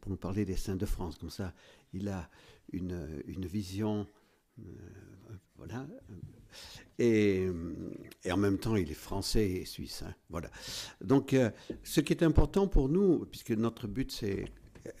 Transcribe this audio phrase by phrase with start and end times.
[0.00, 1.18] pour nous parler des saints de France.
[1.18, 1.54] Comme ça,
[1.92, 2.28] il a
[2.72, 4.06] une, une vision.
[4.58, 4.62] euh,
[5.56, 5.86] voilà.
[6.98, 7.48] Et,
[8.24, 10.02] et en même temps, il est français et suisse.
[10.02, 10.50] hein, voilà.
[11.00, 11.50] Donc, euh,
[11.82, 14.46] ce qui est important pour nous, puisque notre but, c'est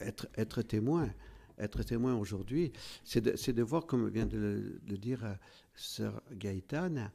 [0.00, 1.10] être, être témoin,
[1.58, 2.72] être témoin aujourd'hui,
[3.04, 5.34] c'est de, de voir, comme vient de le dire euh,
[5.74, 7.10] sœur Gaëtane,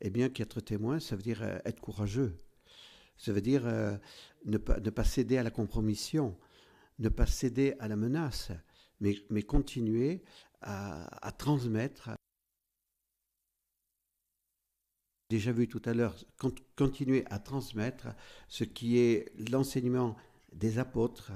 [0.00, 2.34] eh bien qu'être témoin, ça veut dire euh, être courageux.
[3.16, 3.64] Ça veut dire
[4.44, 6.36] ne, pas, ne pas céder à la compromission,
[6.98, 8.52] ne pas céder à la menace,
[9.00, 10.22] mais, continuer
[10.60, 12.10] à, transmettre.
[15.30, 18.08] Déjà vu tout à l'heure, con- continuer à transmettre
[18.48, 20.16] ce qui est l'enseignement
[20.52, 21.32] des apôtres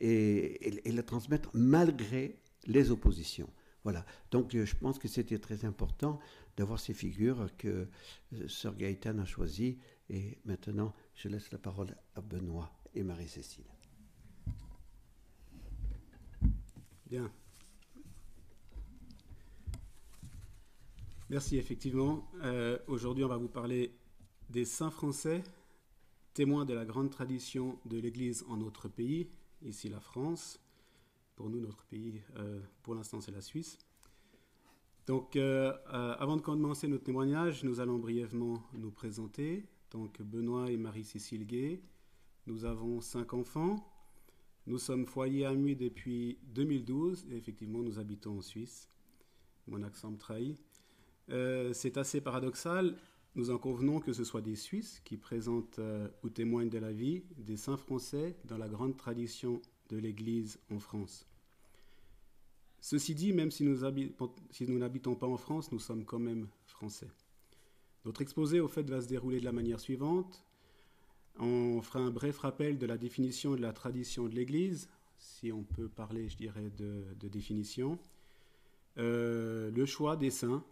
[0.00, 3.50] et, le transmettre malgré les oppositions.
[3.84, 4.06] Voilà.
[4.30, 6.20] Donc euh, je pense que c'était très important
[6.56, 7.88] d'avoir ces figures que
[8.34, 9.78] euh, Sœur Gaëtane a choisies.
[10.08, 13.64] Et maintenant, je laisse la parole à Benoît et Marie-Cécile.
[17.12, 17.30] Bien.
[21.28, 22.26] Merci, effectivement.
[22.42, 23.94] Euh, Aujourd'hui, on va vous parler
[24.48, 25.42] des saints français,
[26.32, 29.28] témoins de la grande tradition de l'Église en notre pays,
[29.60, 30.58] ici la France.
[31.36, 33.76] Pour nous, notre pays, euh, pour l'instant, c'est la Suisse.
[35.06, 35.70] Donc, euh,
[36.18, 39.66] avant de commencer notre témoignage, nous allons brièvement nous présenter.
[39.90, 41.82] Donc, Benoît et Marie-Cécile Gay.
[42.46, 43.91] Nous avons cinq enfants.
[44.66, 48.88] Nous sommes foyer à Muy depuis 2012 et effectivement nous habitons en Suisse.
[49.66, 50.60] Mon accent me trahit.
[51.30, 52.96] Euh, c'est assez paradoxal.
[53.34, 56.92] Nous en convenons que ce soit des Suisses qui présentent euh, ou témoignent de la
[56.92, 61.26] vie des saints français dans la grande tradition de l'Église en France.
[62.80, 63.80] Ceci dit, même si nous,
[64.50, 67.10] si nous n'habitons pas en France, nous sommes quand même français.
[68.04, 70.44] Notre exposé au fait va se dérouler de la manière suivante.
[71.38, 74.88] On fera un bref rappel de la définition de la tradition de l'Église,
[75.18, 77.98] si on peut parler, je dirais, de, définition.
[78.98, 80.64] Euh, le choix des saints.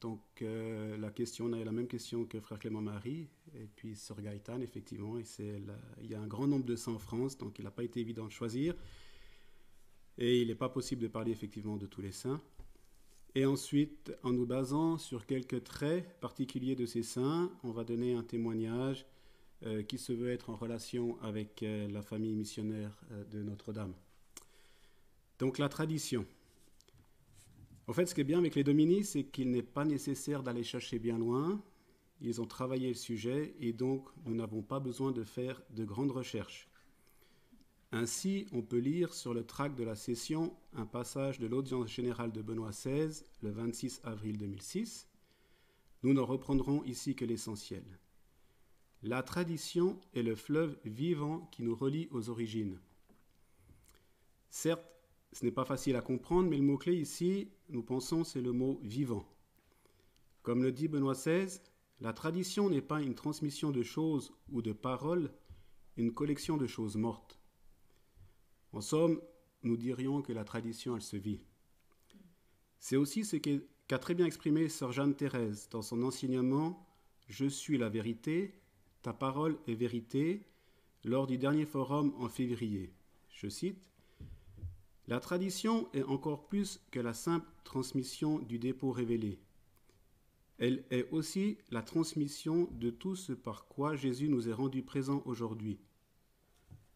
[0.00, 3.96] Donc, euh, la question, on a la même question que Frère Clément Marie, et puis
[3.96, 5.18] Sœur Gaëtane, effectivement.
[5.18, 5.24] Et
[6.02, 8.00] il y a un grand nombre de saints en France, donc il n'a pas été
[8.00, 8.74] évident de choisir.
[10.18, 12.40] Et il n'est pas possible de parler effectivement de tous les saints.
[13.34, 18.14] Et ensuite, en nous basant sur quelques traits particuliers de ces saints, on va donner
[18.14, 19.06] un témoignage
[19.66, 23.92] euh, qui se veut être en relation avec euh, la famille missionnaire euh, de Notre-Dame.
[25.40, 26.24] Donc la tradition.
[27.88, 30.62] En fait, ce qui est bien avec les Dominiques, c'est qu'il n'est pas nécessaire d'aller
[30.62, 31.60] chercher bien loin.
[32.20, 36.12] Ils ont travaillé le sujet et donc nous n'avons pas besoin de faire de grandes
[36.12, 36.68] recherches.
[37.90, 42.30] Ainsi, on peut lire sur le tract de la session un passage de l'audience générale
[42.30, 45.08] de Benoît XVI le 26 avril 2006.
[46.04, 47.82] Nous ne reprendrons ici que l'essentiel.
[49.02, 52.80] La tradition est le fleuve vivant qui nous relie aux origines.
[54.50, 54.84] Certes,
[55.32, 58.80] ce n'est pas facile à comprendre, mais le mot-clé ici, nous pensons, c'est le mot
[58.82, 59.24] vivant.
[60.42, 61.60] Comme le dit Benoît XVI,
[62.00, 65.30] la tradition n'est pas une transmission de choses ou de paroles,
[65.96, 67.38] une collection de choses mortes.
[68.72, 69.20] En somme,
[69.62, 71.42] nous dirions que la tradition, elle se vit.
[72.80, 76.86] C'est aussi ce qu'a très bien exprimé Sœur Jeanne Thérèse dans son enseignement
[77.28, 78.54] Je suis la vérité,
[79.12, 80.42] parole est vérité,
[81.04, 82.92] lors du dernier forum en février.
[83.30, 83.78] Je cite
[85.06, 89.38] La tradition est encore plus que la simple transmission du dépôt révélé.
[90.58, 95.22] Elle est aussi la transmission de tout ce par quoi Jésus nous est rendu présent
[95.24, 95.78] aujourd'hui.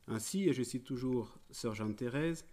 [0.08, 2.44] Ainsi, et je cite toujours Sœur Jeanne Thérèse,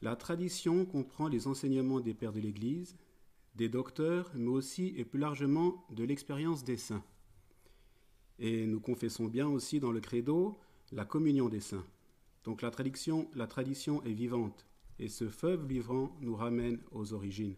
[0.00, 2.96] la tradition comprend les enseignements des pères de l'Église,
[3.56, 7.04] des docteurs, mais aussi et plus largement de l'expérience des saints.
[8.38, 10.58] Et nous confessons bien aussi dans le credo
[10.92, 11.86] la communion des saints.
[12.44, 14.66] Donc la tradition, la tradition est vivante,
[14.98, 17.56] et ce feu vivant nous ramène aux origines.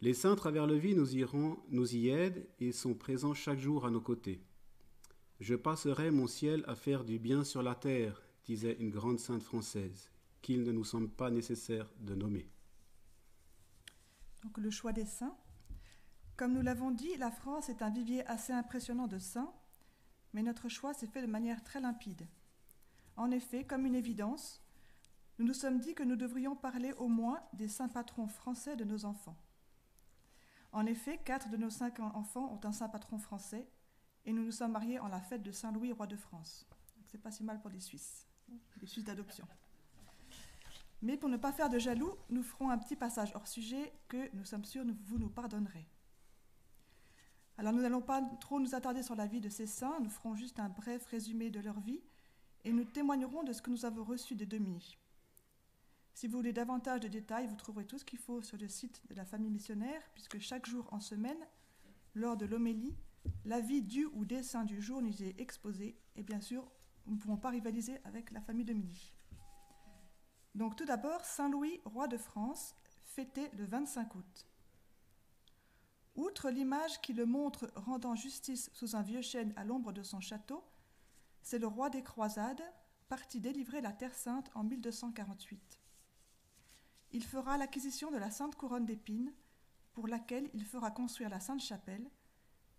[0.00, 3.86] Les saints travers le vie nous, iront, nous y aident et sont présents chaque jour
[3.86, 4.42] à nos côtés.
[5.40, 9.42] Je passerai mon ciel à faire du bien sur la terre, disait une grande sainte
[9.42, 10.10] française,
[10.42, 12.48] qu'il ne nous semble pas nécessaire de nommer.
[14.42, 15.36] Donc le choix des saints.
[16.36, 19.54] Comme nous l'avons dit, la France est un vivier assez impressionnant de saints,
[20.34, 22.26] mais notre choix s'est fait de manière très limpide.
[23.16, 24.62] En effet, comme une évidence,
[25.38, 28.84] nous nous sommes dit que nous devrions parler au moins des saints patrons français de
[28.84, 29.36] nos enfants.
[30.72, 33.66] En effet, quatre de nos cinq enfants ont un saint patron français,
[34.26, 36.66] et nous nous sommes mariés en la fête de Saint Louis, roi de France.
[37.06, 38.26] C'est pas si mal pour les Suisses,
[38.80, 39.46] les Suisses d'adoption.
[41.00, 44.34] Mais pour ne pas faire de jaloux, nous ferons un petit passage hors sujet que
[44.34, 45.88] nous sommes sûrs vous nous pardonnerez.
[47.58, 50.34] Alors nous n'allons pas trop nous attarder sur la vie de ces saints, nous ferons
[50.34, 52.02] juste un bref résumé de leur vie
[52.64, 54.98] et nous témoignerons de ce que nous avons reçu des Dominiques.
[56.12, 59.02] Si vous voulez davantage de détails, vous trouverez tout ce qu'il faut sur le site
[59.08, 61.36] de la famille missionnaire, puisque chaque jour en semaine,
[62.14, 62.96] lors de l'homélie,
[63.44, 66.66] la vie du ou des saints du jour nous est exposée, et bien sûr,
[67.06, 69.14] nous ne pourrons pas rivaliser avec la famille Dominique.
[70.54, 72.74] Donc tout d'abord, Saint Louis, roi de France,
[73.04, 74.46] fêté le 25 août.
[76.16, 80.20] Outre l'image qui le montre rendant justice sous un vieux chêne à l'ombre de son
[80.20, 80.64] château,
[81.42, 82.62] c'est le roi des croisades,
[83.08, 85.78] parti délivrer la Terre sainte en 1248.
[87.12, 89.32] Il fera l'acquisition de la Sainte Couronne d'épines,
[89.92, 92.10] pour laquelle il fera construire la Sainte Chapelle,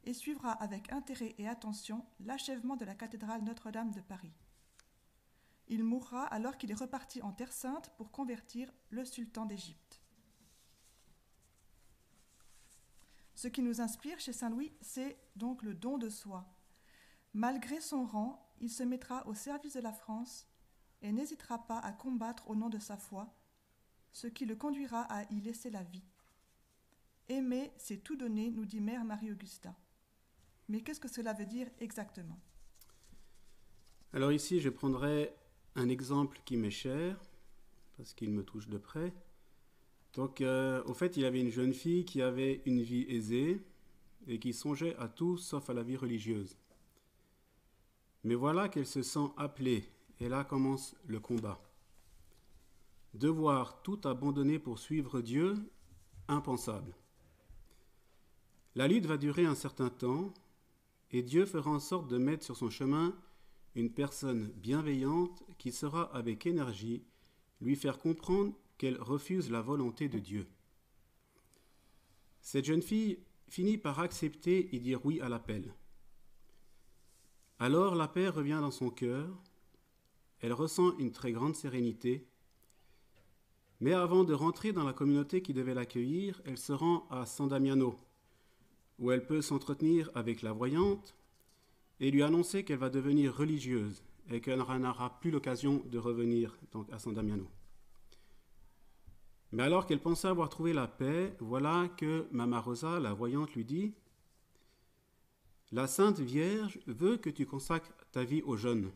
[0.03, 4.33] et suivra avec intérêt et attention l'achèvement de la cathédrale Notre-Dame de Paris.
[5.67, 9.96] Il mourra alors qu'il est reparti en Terre sainte pour convertir le sultan d'Égypte.
[13.37, 16.51] Ce qui nous inspire chez Saint Louis, c'est donc le don de soi.
[17.35, 20.47] Malgré son rang, il se mettra au service de la France
[21.03, 23.31] et n'hésitera pas à combattre au nom de sa foi,
[24.11, 26.01] ce qui le conduira à y laisser la vie.
[27.29, 29.75] Aimer, c'est tout donner, nous dit Mère Marie-Augusta.
[30.67, 32.39] Mais qu'est-ce que cela veut dire exactement?
[34.13, 35.31] Alors ici, je prendrai
[35.75, 37.21] un exemple qui m'est cher,
[37.97, 39.13] parce qu'il me touche de près.
[40.17, 43.61] Donc, euh, au fait, il y avait une jeune fille qui avait une vie aisée
[44.27, 46.57] et qui songeait à tout sauf à la vie religieuse.
[48.23, 49.87] Mais voilà qu'elle se sent appelée,
[50.19, 51.61] et là commence le combat.
[53.13, 55.55] Devoir tout abandonner pour suivre Dieu,
[56.27, 56.95] impensable.
[58.73, 60.33] La lutte va durer un certain temps,
[61.11, 63.15] et Dieu fera en sorte de mettre sur son chemin
[63.75, 67.03] une personne bienveillante qui sera avec énergie
[67.61, 70.47] lui faire comprendre qu'elle refuse la volonté de Dieu.
[72.41, 73.19] Cette jeune fille
[73.49, 75.73] finit par accepter et dire oui à l'appel.
[77.59, 79.27] Alors la paix revient dans son cœur,
[80.39, 82.27] elle ressent une très grande sérénité,
[83.79, 87.47] mais avant de rentrer dans la communauté qui devait l'accueillir, elle se rend à San
[87.47, 87.99] Damiano,
[88.99, 91.15] où elle peut s'entretenir avec la voyante
[91.99, 96.57] et lui annoncer qu'elle va devenir religieuse et qu'elle n'aura plus l'occasion de revenir
[96.91, 97.47] à San Damiano.
[99.51, 103.63] Mais alors qu'elle pensait avoir trouvé la paix, voilà que Mama Rosa, la voyante, lui
[103.63, 103.93] dit
[105.71, 108.91] La Sainte Vierge veut que tu consacres ta vie aux jeunes.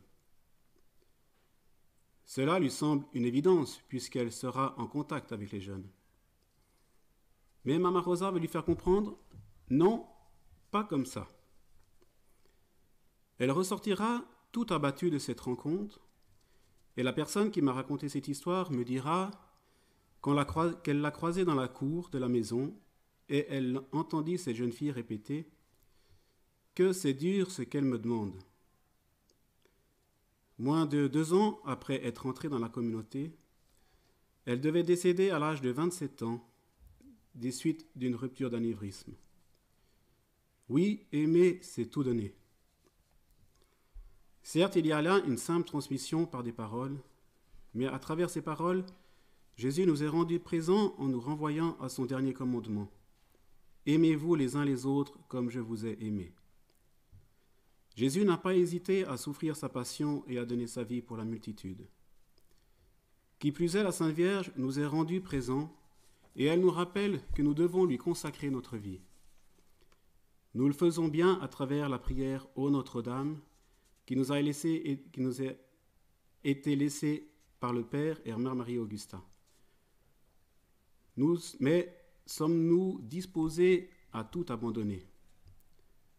[2.25, 5.89] Cela lui semble une évidence, puisqu'elle sera en contact avec les jeunes.
[7.65, 9.17] Mais Mama Rosa veut lui faire comprendre
[9.69, 10.05] Non,
[10.71, 11.27] pas comme ça.
[13.37, 15.99] Elle ressortira tout abattue de cette rencontre,
[16.97, 19.31] et la personne qui m'a raconté cette histoire me dira
[20.21, 22.75] qu'elle l'a croisée dans la cour de la maison
[23.29, 25.49] et elle entendit cette jeune fille répéter
[26.75, 28.35] Que c'est dur ce qu'elle me demande.
[30.59, 33.35] Moins de deux ans après être entrée dans la communauté,
[34.45, 36.47] elle devait décéder à l'âge de 27 ans
[37.35, 39.13] des suites d'une rupture d'anévrisme.
[40.69, 42.35] Oui, aimer, c'est tout donner.
[44.43, 46.97] Certes, il y a là une simple transmission par des paroles,
[47.73, 48.85] mais à travers ces paroles,
[49.57, 52.89] Jésus nous est rendu présent en nous renvoyant à son dernier commandement.
[53.85, 56.33] Aimez-vous les uns les autres comme je vous ai aimé.
[57.95, 61.25] Jésus n'a pas hésité à souffrir sa passion et à donner sa vie pour la
[61.25, 61.85] multitude.
[63.39, 65.75] Qui plus est, la Sainte Vierge nous est rendue présent
[66.35, 69.01] et elle nous rappelle que nous devons lui consacrer notre vie.
[70.53, 73.39] Nous le faisons bien à travers la prière Ô Notre-Dame
[74.05, 75.51] qui nous a laissé qui nous a
[76.43, 77.29] été laissée
[77.59, 79.21] par le Père et Mère Marie-Augusta.
[81.59, 85.05] Mais sommes-nous disposés à tout abandonner?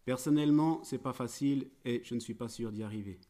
[0.05, 3.21] Personnellement, c'est pas facile et je ne suis pas sûr d'y arriver.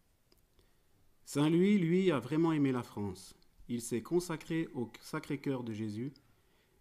[1.25, 3.35] Saint Louis, lui, a vraiment aimé la France.
[3.69, 6.13] Il s'est consacré au Sacré-Cœur de Jésus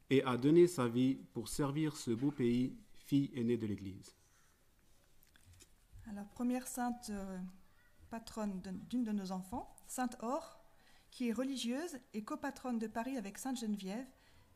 [0.09, 4.15] et a donné sa vie pour servir ce beau pays, fille aînée de l'Église.
[6.09, 7.37] Alors, première sainte euh,
[8.09, 10.59] patronne d'une de nos enfants, Sainte Or,
[11.11, 14.07] qui est religieuse et copatronne de Paris avec Sainte Geneviève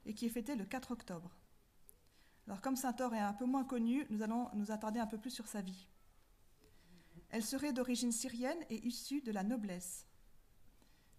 [0.05, 1.35] et qui est fêtée le 4 octobre.
[2.47, 5.17] Alors comme Sainte Or est un peu moins connue, nous allons nous attarder un peu
[5.17, 5.87] plus sur sa vie.
[7.29, 10.05] Elle serait d'origine syrienne et issue de la noblesse.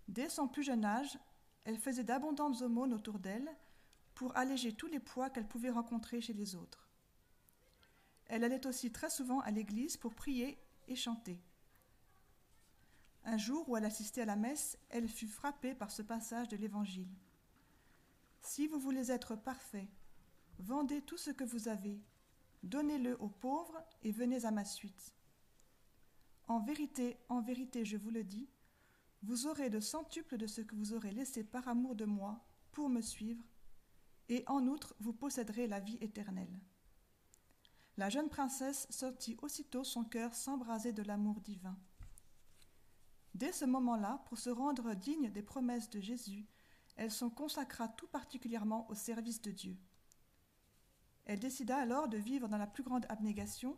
[0.09, 1.19] Dès son plus jeune âge,
[1.65, 3.51] elle faisait d'abondantes aumônes autour d'elle
[4.15, 6.89] pour alléger tous les poids qu'elle pouvait rencontrer chez les autres.
[8.27, 11.41] Elle allait aussi très souvent à l'église pour prier et chanter.
[13.25, 16.57] Un jour où elle assistait à la messe, elle fut frappée par ce passage de
[16.57, 17.11] l'Évangile.
[18.47, 19.89] Si vous voulez être parfait,
[20.61, 22.01] vendez tout ce que vous avez,
[22.63, 25.13] donnez-le aux pauvres et venez à ma suite.
[26.47, 28.49] En vérité, en vérité, je vous le dis,
[29.25, 32.89] vous aurez le centuple de ce que vous aurez laissé par amour de moi pour
[32.89, 33.45] me suivre,
[34.29, 36.61] et en outre vous posséderez la vie éternelle.
[37.97, 41.77] La jeune princesse sortit aussitôt son cœur s'embraser de l'amour divin.
[43.35, 46.47] Dès ce moment-là, pour se rendre digne des promesses de Jésus,
[46.97, 49.77] elle s'en consacra tout particulièrement au service de Dieu.
[51.27, 53.77] Elle décida alors de vivre dans la plus grande abnégation,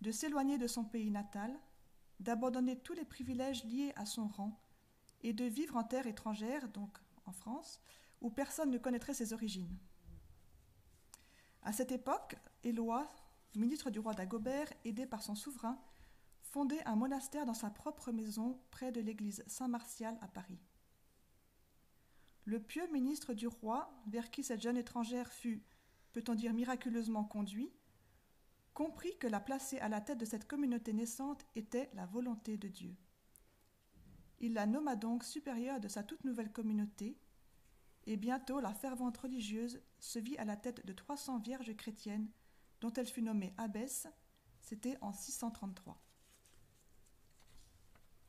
[0.00, 1.58] de s'éloigner de son pays natal,
[2.20, 4.60] d'abandonner tous les privilèges liés à son rang
[5.22, 7.80] et de vivre en terre étrangère, donc en France,
[8.20, 9.76] où personne ne connaîtrait ses origines.
[11.62, 13.10] À cette époque, Éloi,
[13.54, 15.78] ministre du roi d'Agobert, aidé par son souverain,
[16.42, 20.60] fondait un monastère dans sa propre maison près de l'église Saint-Martial à Paris.
[22.44, 25.62] Le pieux ministre du roi, vers qui cette jeune étrangère fut,
[26.12, 27.72] peut-on dire miraculeusement conduit,
[28.74, 32.68] comprit que la placer à la tête de cette communauté naissante était la volonté de
[32.68, 32.94] Dieu.
[34.40, 37.16] Il la nomma donc supérieure de sa toute nouvelle communauté,
[38.06, 42.28] et bientôt la fervente religieuse se vit à la tête de 300 vierges chrétiennes,
[42.80, 44.06] dont elle fut nommée abbesse,
[44.60, 45.98] c'était en 633.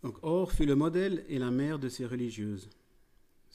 [0.03, 2.69] Donc, Or fut le modèle et la mère de ces religieuses,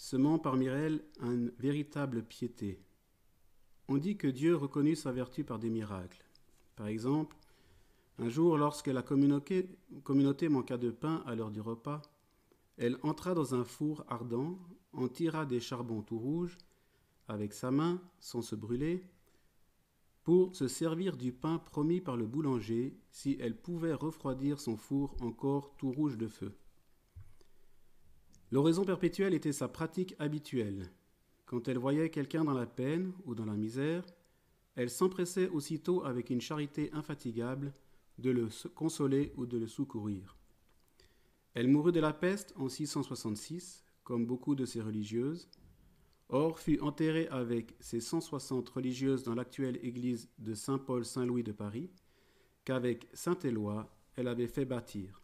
[0.01, 2.81] semant parmi elles une véritable piété.
[3.87, 6.25] On dit que Dieu reconnut sa vertu par des miracles.
[6.75, 7.37] Par exemple,
[8.19, 9.69] un jour, lorsque la communauté,
[10.49, 12.01] manqua de pain à l'heure du repas,
[12.79, 14.59] elle entra dans un four ardent,
[14.95, 16.57] en tira des charbons tout rouges,
[17.29, 19.05] avec sa main, sans se brûler,
[20.23, 25.15] pour se servir du pain promis par le boulanger si elle pouvait refroidir son four
[25.21, 26.57] encore tout rouge de feu.
[28.53, 30.91] L'oraison perpétuelle était sa pratique habituelle.
[31.47, 34.05] Quand elle voyait quelqu'un dans la peine ou dans la misère,
[34.75, 37.73] elle s'empressait aussitôt avec une charité infatigable
[38.19, 40.37] de le consoler ou de le secourir.
[41.55, 45.49] Elle mourut de la peste en 666, comme beaucoup de ses religieuses.
[46.29, 51.91] Or, fut enterrée avec ses 160 religieuses dans l'actuelle église de Saint-Paul-Saint-Louis de Paris,
[52.65, 55.20] qu'avec Saint-Éloi, elle avait fait bâtir.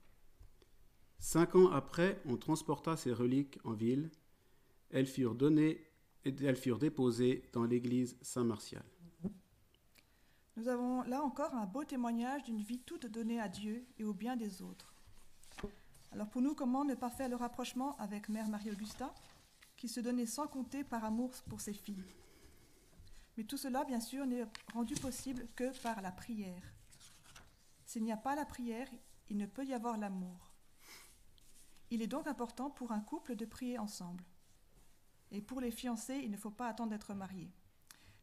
[1.18, 4.10] Cinq ans après, on transporta ses reliques en ville.
[4.90, 5.80] Elles furent données
[6.24, 8.84] et elles furent déposées dans l'église Saint-Martial.
[10.56, 14.14] Nous avons là encore un beau témoignage d'une vie toute donnée à Dieu et au
[14.14, 14.94] bien des autres.
[16.12, 19.14] Alors pour nous, comment ne pas faire le rapprochement avec Mère Marie-Augusta,
[19.76, 22.14] qui se donnait sans compter par amour pour ses filles?
[23.36, 26.62] Mais tout cela, bien sûr, n'est rendu possible que par la prière.
[27.84, 28.88] S'il n'y a pas la prière,
[29.28, 30.55] il ne peut y avoir l'amour.
[31.90, 34.24] Il est donc important pour un couple de prier ensemble.
[35.30, 37.52] Et pour les fiancés, il ne faut pas attendre d'être mariés.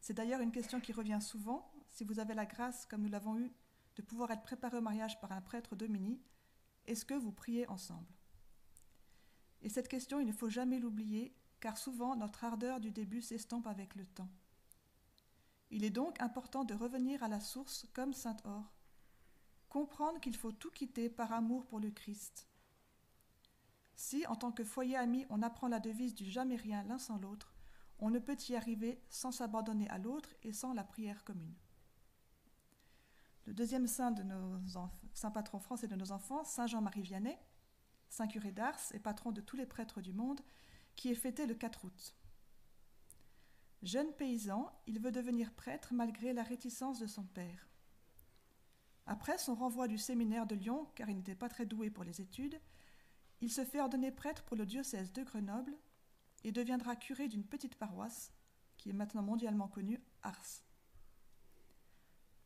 [0.00, 1.70] C'est d'ailleurs une question qui revient souvent.
[1.88, 3.52] Si vous avez la grâce, comme nous l'avons eu,
[3.96, 6.20] de pouvoir être préparé au mariage par un prêtre domini,
[6.86, 8.12] est-ce que vous priez ensemble?
[9.62, 13.66] Et cette question, il ne faut jamais l'oublier, car souvent notre ardeur du début s'estompe
[13.66, 14.28] avec le temps.
[15.70, 18.74] Il est donc important de revenir à la source comme Saint Or,
[19.70, 22.46] comprendre qu'il faut tout quitter par amour pour le Christ.
[23.96, 27.18] Si, en tant que foyer ami, on apprend la devise du jamais rien l'un sans
[27.18, 27.54] l'autre,
[27.98, 31.54] on ne peut y arriver sans s'abandonner à l'autre et sans la prière commune.
[33.46, 37.38] Le deuxième saint de nos patron français de nos enfants, Saint Jean-Marie Vianney,
[38.08, 40.40] saint curé d'Ars et patron de tous les prêtres du monde,
[40.96, 42.14] qui est fêté le 4 août.
[43.82, 47.68] Jeune paysan, il veut devenir prêtre malgré la réticence de son père.
[49.06, 52.22] Après son renvoi du séminaire de Lyon, car il n'était pas très doué pour les
[52.22, 52.58] études,
[53.40, 55.76] il se fait ordonner prêtre pour le diocèse de Grenoble
[56.44, 58.32] et deviendra curé d'une petite paroisse,
[58.76, 60.64] qui est maintenant mondialement connue, Ars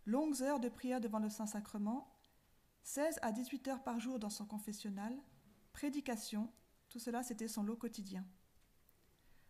[0.09, 2.11] longues heures de prière devant le Saint-Sacrement,
[2.83, 5.15] 16 à 18 heures par jour dans son confessionnal,
[5.75, 6.51] prédication,
[6.89, 8.25] tout cela c'était son lot quotidien.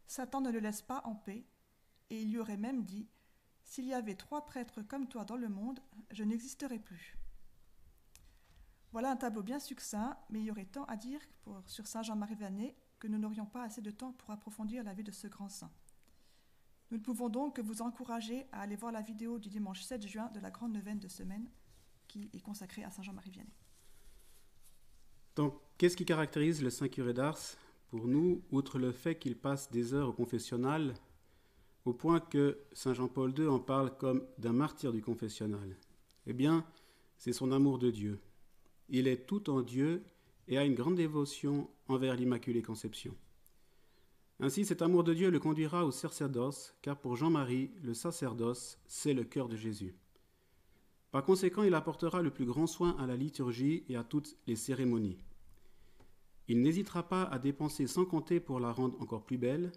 [0.09, 1.47] Satan ne le laisse pas en paix,
[2.11, 3.09] et il lui aurait même dit
[3.63, 5.81] S'il y avait trois prêtres comme toi dans le monde,
[6.11, 7.18] je n'existerais plus.
[8.93, 11.21] Voilà un tableau bien succinct, mais il y aurait tant à dire
[11.67, 15.05] sur Saint Jean-Marie Vianney que nous n'aurions pas assez de temps pour approfondir la vie
[15.05, 15.71] de ce grand saint.
[16.91, 20.07] Nous ne pouvons donc que vous encourager à aller voir la vidéo du dimanche 7
[20.07, 21.49] juin de la grande neuvaine de semaine
[22.09, 23.53] qui est consacrée à Saint-Jean-Marie Vianney.
[25.37, 27.39] Donc, qu'est-ce qui caractérise le Saint curé d'Ars
[27.91, 30.95] pour nous, outre le fait qu'il passe des heures au confessionnal,
[31.85, 35.77] au point que Saint Jean-Paul II en parle comme d'un martyr du confessionnal?
[36.27, 36.67] Eh bien,
[37.19, 38.21] c'est son amour de Dieu.
[38.91, 40.03] Il est tout en Dieu
[40.49, 43.15] et a une grande dévotion envers l'Immaculée Conception.
[44.41, 49.13] Ainsi, cet amour de Dieu le conduira au sacerdoce, car pour Jean-Marie, le sacerdoce, c'est
[49.13, 49.95] le cœur de Jésus.
[51.11, 54.57] Par conséquent, il apportera le plus grand soin à la liturgie et à toutes les
[54.57, 55.19] cérémonies.
[56.47, 59.71] il n'hésitera pas à dépenser sans compter pour la rendre encore plus belle.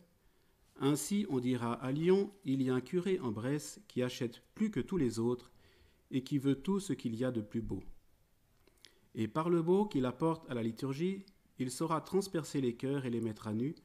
[0.79, 4.71] Ainsi, on dira à Lyon, il y a un curé en Bresse qui achète plus
[4.71, 5.51] que tous les autres
[6.11, 7.83] et qui veut tout ce qu'il y a de plus beau.
[9.15, 11.25] Et par le beau qu'il apporte à la liturgie,
[11.59, 13.75] il saura transpercer les cœurs et les mettre à nu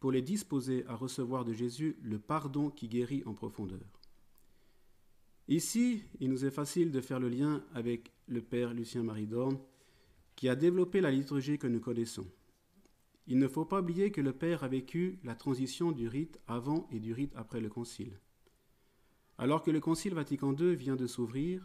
[0.00, 3.86] pour les disposer à recevoir de Jésus le pardon qui guérit en profondeur.
[5.48, 9.58] Ici, il nous est facile de faire le lien avec le Père Lucien-Marie Dorn,
[10.34, 12.26] qui a développé la liturgie que nous connaissons.
[13.26, 16.88] Il ne faut pas oublier que le Père a vécu la transition du rite avant
[16.90, 18.18] et du rite après le Concile.
[19.38, 21.64] Alors que le Concile Vatican II vient de s'ouvrir,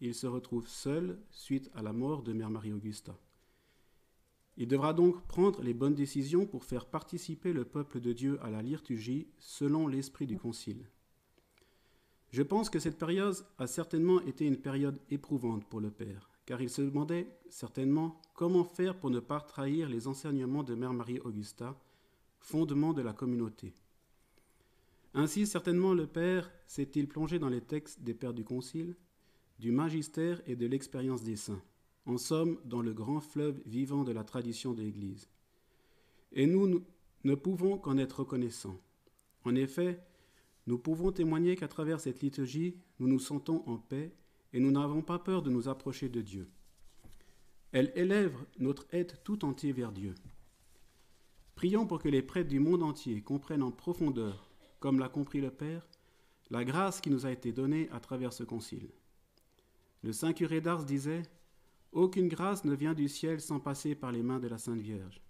[0.00, 3.16] il se retrouve seul suite à la mort de Mère Marie-Augusta.
[4.56, 8.50] Il devra donc prendre les bonnes décisions pour faire participer le peuple de Dieu à
[8.50, 10.88] la liturgie selon l'esprit du Concile.
[12.30, 16.60] Je pense que cette période a certainement été une période éprouvante pour le Père, car
[16.60, 21.80] il se demandait certainement comment faire pour ne pas trahir les enseignements de Mère Marie-Augusta,
[22.40, 23.72] fondement de la communauté.
[25.14, 28.94] Ainsi, certainement, le Père s'est-il plongé dans les textes des Pères du Concile,
[29.58, 31.62] du magistère et de l'expérience des saints,
[32.06, 35.28] en somme, dans le grand fleuve vivant de la tradition de l'Église.
[36.32, 36.84] Et nous
[37.24, 38.80] ne pouvons qu'en être reconnaissants.
[39.44, 40.00] En effet,
[40.66, 44.12] nous pouvons témoigner qu'à travers cette liturgie, nous nous sentons en paix
[44.52, 46.48] et nous n'avons pas peur de nous approcher de Dieu.
[47.72, 50.14] Elle élève notre aide tout entier vers Dieu.
[51.54, 55.50] Prions pour que les prêtres du monde entier comprennent en profondeur, comme l'a compris le
[55.50, 55.88] Père,
[56.50, 58.90] la grâce qui nous a été donnée à travers ce concile.
[60.02, 61.22] Le saint curé d'Ars disait
[61.92, 65.22] Aucune grâce ne vient du ciel sans passer par les mains de la Sainte Vierge.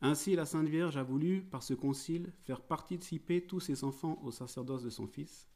[0.00, 4.30] Ainsi, la Sainte Vierge a voulu, par ce concile, faire participer tous ses enfants au
[4.30, 5.48] sacerdoce de son Fils,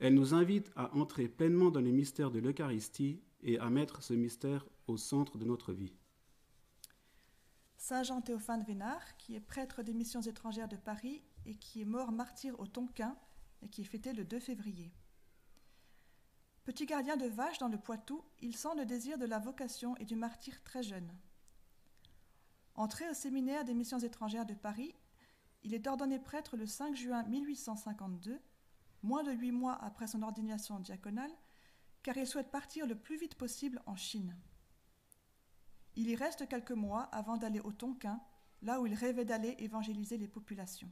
[0.00, 4.14] elle nous invite à entrer pleinement dans les mystères de l'Eucharistie et à mettre ce
[4.14, 5.92] mystère au centre de notre vie.
[7.76, 11.86] Saint Jean Théophane Vénard, qui est prêtre des missions étrangères de Paris et qui est
[11.86, 13.14] mort martyr au Tonkin
[13.62, 14.90] et qui est fêté le 2 février.
[16.64, 20.04] Petit gardien de vaches dans le Poitou, il sent le désir de la vocation et
[20.04, 21.10] du martyr très jeune.
[22.74, 24.94] Entré au séminaire des missions étrangères de Paris,
[25.62, 28.40] il est ordonné prêtre le 5 juin 1852
[29.02, 31.32] moins de huit mois après son ordination diaconale,
[32.02, 34.36] car il souhaite partir le plus vite possible en Chine.
[35.96, 38.20] Il y reste quelques mois avant d'aller au Tonkin,
[38.62, 40.90] là où il rêvait d'aller évangéliser les populations.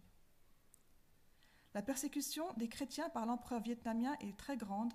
[1.74, 4.92] La persécution des chrétiens par l'empereur vietnamien est très grande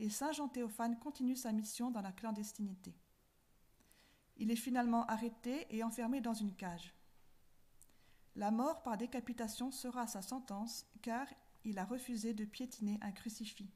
[0.00, 2.94] et Saint Jean Théophane continue sa mission dans la clandestinité.
[4.38, 6.94] Il est finalement arrêté et enfermé dans une cage.
[8.34, 11.26] La mort par décapitation sera sa sentence car
[11.64, 13.68] il a refusé de piétiner un crucifix.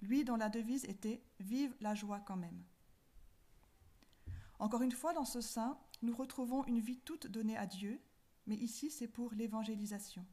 [0.00, 2.64] Lui dont la devise était Vive la joie quand même.
[4.58, 8.00] Encore une fois, dans ce saint, nous retrouvons une vie toute donnée à Dieu,
[8.46, 10.26] mais ici c'est pour l'évangélisation.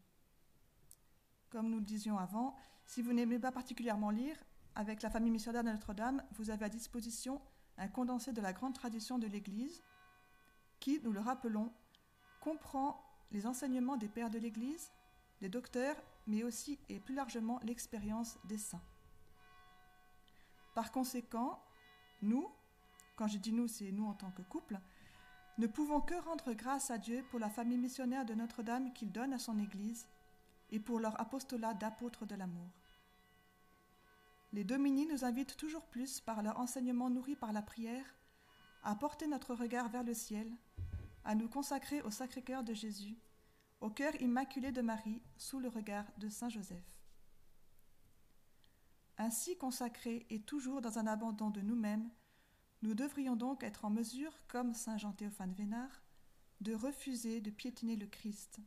[1.51, 2.55] Comme nous le disions avant,
[2.89, 4.35] si vous n'aimez pas particulièrement lire,
[4.73, 7.39] avec la famille missionnaire de Notre-Dame, vous avez à disposition
[7.77, 9.83] un condensé de la grande tradition de l'Église
[10.79, 11.71] qui, nous le rappelons,
[12.41, 12.99] comprend
[13.29, 14.91] les enseignements des pères de l'Église,
[15.39, 18.81] des docteurs, mais aussi et plus largement l'expérience des saints.
[20.73, 21.61] Par conséquent,
[22.23, 22.49] nous,
[23.17, 24.79] quand je dis nous, c'est nous en tant que couple,
[25.59, 29.33] ne pouvons que rendre grâce à Dieu pour la famille missionnaire de Notre-Dame qu'il donne
[29.33, 30.07] à son Église
[30.69, 32.71] et pour leur apostolat d'apôtres de l'amour.
[34.51, 38.05] Les Domini nous invitent toujours plus, par leur enseignement nourri par la prière,
[38.83, 40.51] à porter notre regard vers le ciel,
[41.23, 43.17] à nous consacrer au Sacré-Cœur de Jésus
[43.81, 46.99] au cœur immaculé de Marie, sous le regard de Saint Joseph.
[49.17, 52.09] Ainsi consacrés et toujours dans un abandon de nous-mêmes,
[52.81, 56.03] nous devrions donc être en mesure, comme Saint Jean Théophane Vénard,
[56.61, 58.59] de refuser de piétiner le Christ.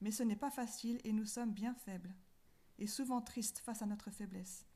[0.00, 2.14] Mais ce n'est pas facile et nous sommes bien faibles,
[2.78, 4.66] et souvent tristes face à notre faiblesse.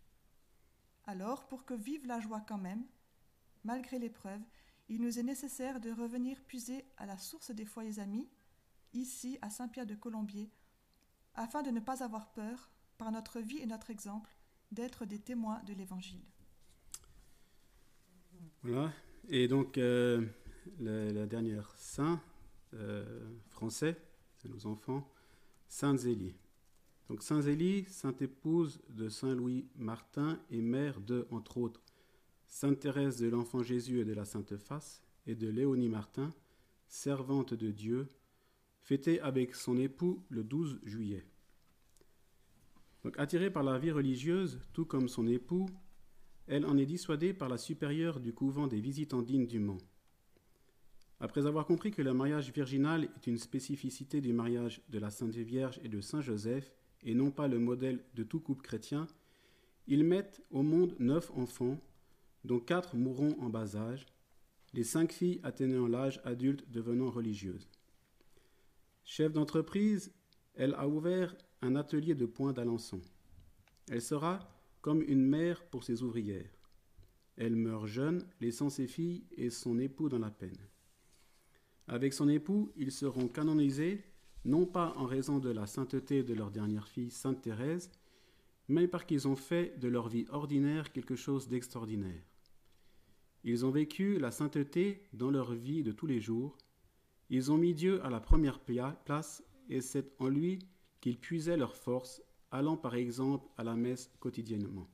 [1.04, 2.84] Alors, pour que vive la joie quand même,
[3.64, 4.42] malgré l'épreuve,
[4.88, 8.28] il nous est nécessaire de revenir puiser à la source des foyers amis,
[8.92, 10.50] ici à Saint-Pierre de Colombier,
[11.34, 14.36] afin de ne pas avoir peur, par notre vie et notre exemple,
[14.70, 16.22] d'être des témoins de l'Évangile.
[18.62, 18.92] Voilà,
[19.28, 20.24] et donc euh,
[20.78, 22.20] la, dernière saint
[22.74, 23.28] euh,
[24.42, 25.08] c'est nos enfants,
[25.68, 26.34] Sainte Zélie.
[27.08, 31.82] Donc Sainte Zélie, sainte épouse de Saint Louis Martin et mère de, entre autres,
[32.48, 36.30] Sainte Thérèse de l'Enfant Jésus et de la Sainte Face, et de Léonie Martin,
[36.88, 38.08] servante de Dieu,
[38.80, 41.24] fêté avec son époux le 12 juillet.
[43.16, 45.66] Attirée par la vie religieuse, tout comme son époux,
[46.46, 49.78] elle en est dissuadée par la supérieure du couvent des visitandines du Mans.
[51.22, 55.36] Après avoir compris que le mariage virginal est une spécificité du mariage de la Sainte
[55.36, 59.06] Vierge et de Saint Joseph, et non pas le modèle de tout couple chrétien,
[59.86, 61.78] ils mettent au monde neuf enfants,
[62.44, 64.04] dont quatre mourront en bas âge,
[64.74, 67.68] les cinq filles atteignant l'âge adulte devenant religieuses.
[69.04, 70.12] Chef d'entreprise,
[70.54, 73.00] elle a ouvert un atelier de points d'Alençon.
[73.88, 74.40] Elle sera
[74.80, 76.50] comme une mère pour ses ouvrières.
[77.36, 80.58] Elle meurt jeune, laissant ses filles et son époux dans la peine.
[81.88, 84.04] Avec son époux, ils seront canonisés,
[84.44, 87.90] non pas en raison de la sainteté de leur dernière fille, Sainte Thérèse,
[88.68, 92.22] mais parce qu'ils ont fait de leur vie ordinaire quelque chose d'extraordinaire.
[93.44, 96.56] Ils ont vécu la sainteté dans leur vie de tous les jours.
[97.28, 100.60] Ils ont mis Dieu à la première place et c'est en lui
[101.00, 104.88] qu'ils puisaient leur force, allant par exemple à la messe quotidiennement.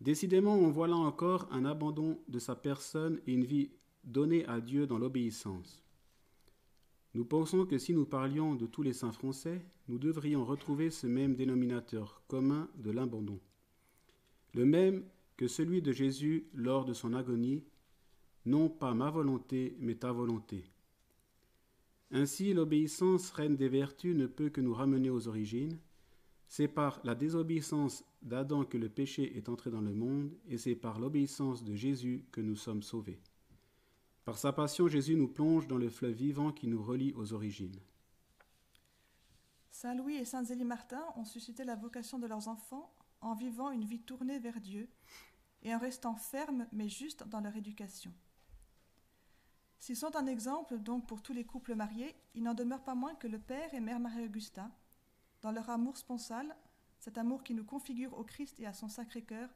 [0.00, 3.70] Décidément, on voit là encore un abandon de sa personne et une vie
[4.06, 5.82] donnée à Dieu dans l'obéissance.
[7.14, 11.06] Nous pensons que si nous parlions de tous les saints français, nous devrions retrouver ce
[11.06, 13.40] même dénominateur commun de l'abandon,
[14.54, 15.04] le même
[15.36, 17.64] que celui de Jésus lors de son agonie,
[18.44, 20.64] non pas ma volonté, mais ta volonté.
[22.10, 25.78] Ainsi, l'obéissance, reine des vertus, ne peut que nous ramener aux origines.
[26.48, 30.76] C'est par la désobéissance d'Adam que le péché est entré dans le monde, et c'est
[30.76, 33.18] par l'obéissance de Jésus que nous sommes sauvés.
[34.26, 37.78] Par sa passion, Jésus nous plonge dans le fleuve vivant qui nous relie aux origines.
[39.70, 43.70] Saint Louis et Saint Zélie Martin ont suscité la vocation de leurs enfants en vivant
[43.70, 44.88] une vie tournée vers Dieu
[45.62, 48.12] et en restant fermes mais justes dans leur éducation.
[49.78, 53.14] S'ils sont un exemple donc pour tous les couples mariés, il n'en demeure pas moins
[53.14, 54.68] que le Père et Mère Marie-Augusta,
[55.40, 56.56] dans leur amour sponsal,
[56.98, 59.50] cet amour qui nous configure au Christ et à son Sacré-Cœur,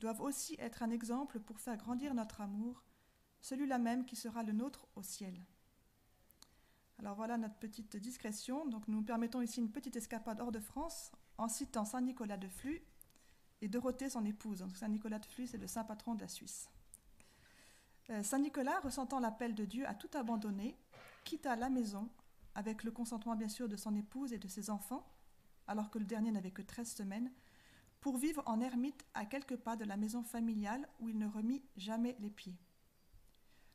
[0.00, 2.82] doivent aussi être un exemple pour faire grandir notre amour,
[3.42, 5.34] celui-là même qui sera le nôtre au ciel.
[6.98, 8.66] Alors voilà notre petite discrétion.
[8.66, 12.48] Donc nous permettons ici une petite escapade hors de France en citant Saint Nicolas de
[12.48, 12.82] Flux
[13.60, 14.64] et Dorothée, son épouse.
[14.74, 16.70] Saint Nicolas de Flux, c'est le saint patron de la Suisse.
[18.10, 20.76] Euh, saint Nicolas, ressentant l'appel de Dieu à tout abandonner,
[21.24, 22.08] quitta la maison,
[22.54, 25.06] avec le consentement bien sûr de son épouse et de ses enfants,
[25.66, 27.32] alors que le dernier n'avait que 13 semaines,
[28.00, 31.62] pour vivre en ermite à quelques pas de la maison familiale où il ne remit
[31.76, 32.58] jamais les pieds.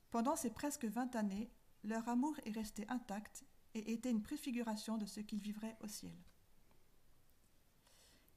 [0.10, 1.52] Pendant ces presque vingt années,
[1.84, 6.18] leur amour est resté intact et était une préfiguration de ce qu'ils vivraient au ciel.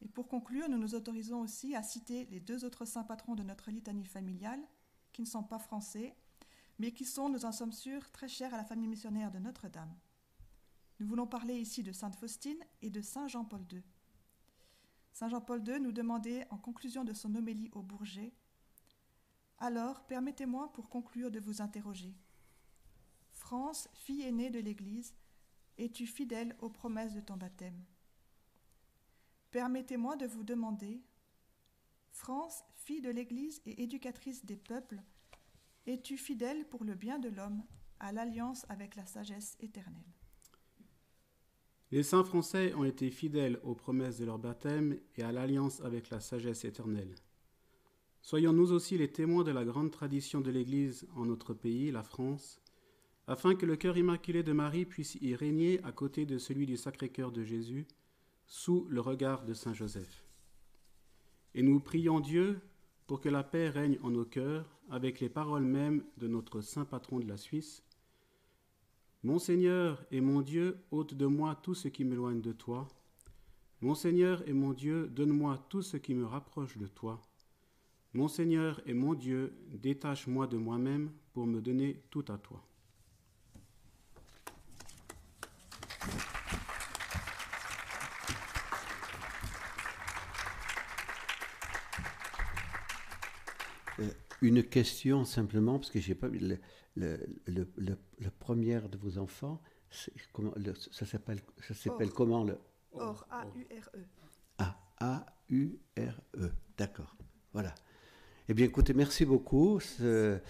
[0.02, 3.42] Et pour conclure, nous nous autorisons aussi à citer les deux autres saints patrons de
[3.42, 4.62] notre litanie familiale,
[5.12, 6.16] qui ne sont pas français,
[6.78, 9.94] mais qui sont, nous en sommes sûrs, très chers à la famille missionnaire de Notre-Dame.
[10.98, 13.82] Nous voulons parler ici de Sainte Faustine et de Saint Jean-Paul II.
[15.12, 18.32] Saint Jean-Paul II nous demandait, en conclusion de son homélie au Bourget,
[19.62, 22.14] Alors, permettez-moi pour conclure de vous interroger.
[23.30, 25.14] France, fille aînée de l'Église,
[25.76, 27.84] es-tu fidèle aux promesses de ton baptême?
[29.50, 31.02] Permettez-moi de vous demander,
[32.10, 35.02] France, fille de l'Église et éducatrice des peuples,
[35.86, 37.62] es-tu fidèle pour le bien de l'homme
[37.98, 40.14] à l'alliance avec la sagesse éternelle?
[41.90, 46.08] Les saints français ont été fidèles aux promesses de leur baptême et à l'alliance avec
[46.08, 47.14] la sagesse éternelle.
[48.22, 52.02] Soyons nous aussi les témoins de la grande tradition de l'Église en notre pays, la
[52.02, 52.60] France,
[53.26, 56.76] afin que le cœur immaculé de Marie puisse y régner à côté de celui du
[56.76, 57.86] Sacré-Cœur de Jésus,
[58.46, 60.24] sous le regard de Saint Joseph.
[61.54, 62.60] Et nous prions Dieu
[63.06, 66.84] pour que la paix règne en nos cœurs avec les paroles mêmes de notre saint
[66.84, 67.82] patron de la Suisse.
[69.22, 72.88] Mon Seigneur et mon Dieu, ôte de moi tout ce qui m'éloigne de toi.
[73.80, 77.20] Mon Seigneur et mon Dieu, donne-moi tout ce qui me rapproche de toi.
[78.12, 82.64] Mon Seigneur et mon Dieu, détache-moi de moi-même pour me donner tout à toi.
[94.42, 96.58] Une question simplement, parce que j'ai pas le,
[96.96, 99.60] le, le, le, premier de vos enfants,
[100.32, 100.52] comment,
[100.90, 102.58] ça s'appelle ça s'appelle comment le?
[102.92, 103.98] Or, A-U-R-E.
[104.58, 107.14] Ah, A-U-R-E, d'accord.
[107.52, 107.74] Voilà.
[108.50, 109.78] Eh bien, écoutez, merci beaucoup.
[110.00, 110.40] Je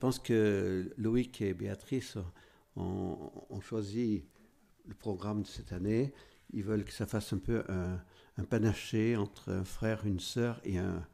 [0.00, 2.18] pense que Loïc et Béatrice
[2.74, 4.24] ont, choisi
[4.88, 6.12] le programme de cette année.
[6.52, 10.78] Ils veulent que ça fasse un peu un, panaché entre un frère, une sœur et
[10.78, 11.06] un,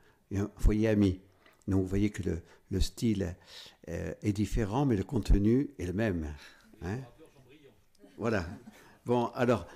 [0.57, 1.20] foyer ami.
[1.66, 3.37] Donc vous voyez que le, le style
[3.87, 6.33] est différent, mais le contenu est le même.
[6.81, 7.00] Hein
[8.16, 8.46] voilà.
[9.04, 9.66] Bon, alors,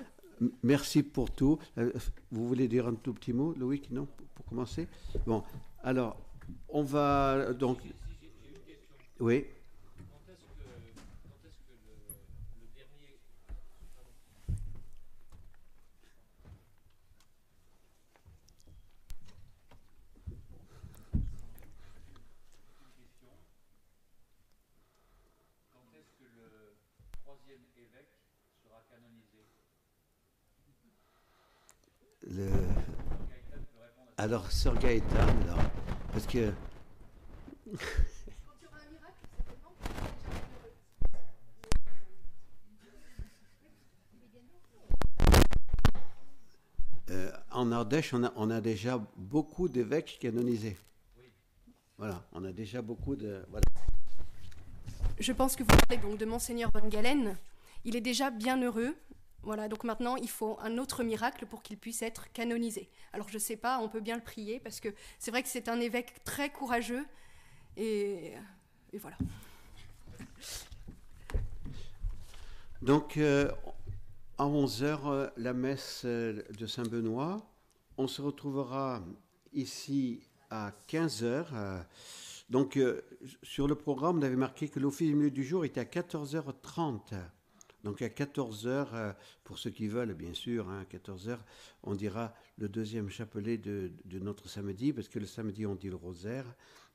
[0.62, 1.59] merci pour tout.
[1.76, 1.92] Euh,
[2.31, 4.88] vous voulez dire un tout petit mot, Loïc, non, pour commencer?
[5.26, 5.42] Bon,
[5.83, 6.16] alors,
[6.68, 7.79] on va donc...
[9.21, 9.47] Oui.
[32.25, 32.49] Le...
[34.16, 35.71] Alors, Sœur Gaëtan, alors,
[36.12, 36.53] parce que.
[47.11, 50.77] Euh, en Ardèche, on a, déjà beaucoup d'évêques canonisés.
[51.98, 53.42] Voilà, on a déjà beaucoup de.
[55.18, 57.37] Je pense que vous parlez donc de Monseigneur Van Galen.
[57.85, 58.94] Il est déjà bien heureux
[59.42, 62.88] voilà, donc maintenant, il faut un autre miracle pour qu'il puisse être canonisé.
[63.12, 65.48] Alors je ne sais pas, on peut bien le prier, parce que c'est vrai que
[65.48, 67.05] c'est un évêque très courageux,
[67.76, 68.35] et,
[69.00, 69.16] voilà.
[72.83, 73.50] Donc, euh,
[74.38, 77.46] à 11h, euh, la messe euh, de Saint-Benoît.
[77.96, 79.02] On se retrouvera
[79.52, 81.85] ici à 15h.
[82.50, 82.78] donc,
[83.42, 87.14] sur le programme, on avait marqué que l'office du milieu du jour était à 14h30.
[87.85, 89.12] Donc à 14h, euh,
[89.45, 91.38] pour ceux qui veulent, bien sûr, hein, à 14h,
[91.83, 93.90] on dira le deuxième chapelet de,
[94.21, 96.47] notre samedi, parce que le samedi, on dit le rosaire.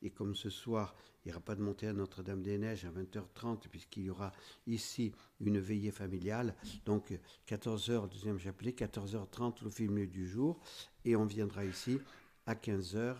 [0.01, 0.95] Et comme ce soir,
[1.25, 4.31] il n'y aura pas de montée à Notre-Dame-des-Neiges à 20h30, puisqu'il y aura
[4.67, 6.55] ici une veillée familiale.
[6.85, 10.59] Donc 14h, le deuxième chapelet, 14h30, le film du jour.
[11.03, 11.99] Et on viendra ici
[12.45, 13.15] à 15h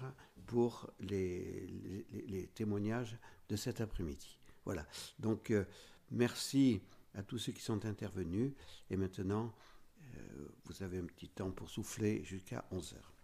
[0.46, 3.18] pour les, témoignages
[3.50, 4.38] de cet après-midi.
[4.66, 4.86] Voilà.
[5.20, 5.66] Donc euh,
[6.12, 6.82] merci
[7.18, 8.54] à tous ceux qui sont intervenus.
[8.90, 9.54] Et maintenant,
[10.16, 13.17] euh, vous avez un petit temps pour souffler jusqu'à 11 heures.